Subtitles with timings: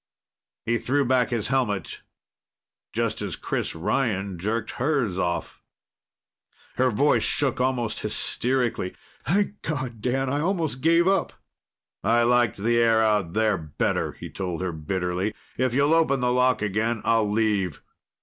[0.65, 2.01] He threw back his helmet
[2.91, 5.61] just as Chris Ryan jerked hers off.
[6.77, 8.95] Her voice shook almost hysterically.
[9.27, 10.01] "Thank God.
[10.01, 11.33] Dan, I almost gave up!"
[12.03, 15.35] "I liked the air out there better," he told her bitterly.
[15.55, 17.83] "If you'll open the lock again, I'll leave.